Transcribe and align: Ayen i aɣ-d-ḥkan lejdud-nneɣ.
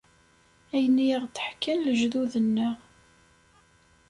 Ayen 0.75 0.97
i 1.05 1.07
aɣ-d-ḥkan 1.15 1.79
lejdud-nneɣ. 1.85 2.77